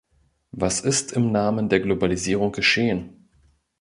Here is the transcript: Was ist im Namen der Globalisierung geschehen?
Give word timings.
Was 0.51 0.81
ist 0.81 1.11
im 1.11 1.31
Namen 1.31 1.69
der 1.69 1.79
Globalisierung 1.79 2.51
geschehen? 2.53 3.27